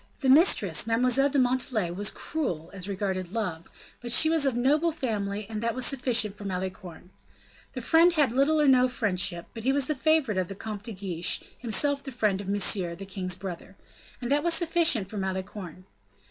[0.21, 3.69] The mistress, Mademoiselle de Montalais, was cruel, as regarded love;
[4.01, 7.11] but she was of a noble family, and that was sufficient for Malicorne.
[7.73, 10.81] The friend had little or no friendship, but he was the favorite of the Comte
[10.85, 13.75] de Guiche, himself the friend of Monsieur, the king's brother;
[14.19, 15.85] and that was sufficient for Malicorne.